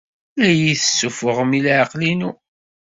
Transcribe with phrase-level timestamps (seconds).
[0.39, 2.31] La iyi-tessuffuɣem i leɛqel-inu.